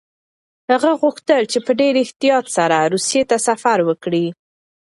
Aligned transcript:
هغه 0.71 0.91
غوښتل 1.01 1.41
چې 1.51 1.59
په 1.65 1.71
ډېر 1.79 1.93
احتیاط 2.05 2.45
سره 2.57 2.77
روسيې 2.93 3.23
ته 3.29 3.37
سفر 3.47 3.77
وکړي. 3.89 4.25